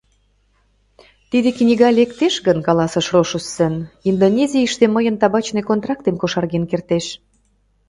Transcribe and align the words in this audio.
—Тиде 1.31 1.49
книга 1.59 1.87
лектеш 1.97 2.35
гын,— 2.45 2.57
каласыш 2.67 3.07
Рошуссен,— 3.13 3.75
Индонезийыште 4.09 4.85
мыйын 4.95 5.15
табачный 5.21 5.67
контрактем 5.69 6.15
кошарген 6.21 6.63
кертеш. 6.71 7.05